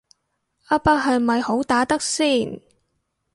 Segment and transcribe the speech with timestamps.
[0.69, 2.59] 阿伯係咪好打得先